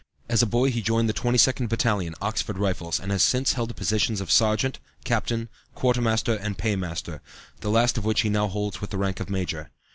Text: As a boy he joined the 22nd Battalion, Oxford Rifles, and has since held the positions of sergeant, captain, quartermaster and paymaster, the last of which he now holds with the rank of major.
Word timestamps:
As 0.27 0.41
a 0.41 0.47
boy 0.47 0.71
he 0.71 0.81
joined 0.81 1.07
the 1.07 1.13
22nd 1.13 1.69
Battalion, 1.69 2.15
Oxford 2.19 2.57
Rifles, 2.57 2.99
and 2.99 3.11
has 3.11 3.21
since 3.21 3.53
held 3.53 3.69
the 3.69 3.75
positions 3.75 4.19
of 4.19 4.31
sergeant, 4.31 4.79
captain, 5.03 5.47
quartermaster 5.75 6.33
and 6.37 6.57
paymaster, 6.57 7.21
the 7.59 7.69
last 7.69 7.99
of 7.99 8.03
which 8.05 8.21
he 8.21 8.29
now 8.29 8.47
holds 8.47 8.81
with 8.81 8.89
the 8.89 8.97
rank 8.97 9.19
of 9.19 9.29
major. 9.29 9.69